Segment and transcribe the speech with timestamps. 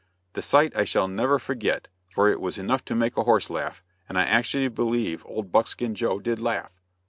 [0.33, 3.83] The sight I shall never forget, for it was enough to make a "horse laugh,"
[4.09, 6.71] and I actually believe old Buckskin Joe did laugh.